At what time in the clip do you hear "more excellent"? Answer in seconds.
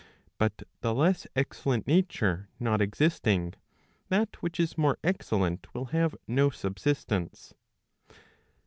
4.75-5.71